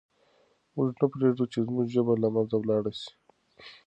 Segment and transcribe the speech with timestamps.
[0.75, 3.11] موږ نه پرېږدو چې زموږ ژبه له منځه ولاړه سي.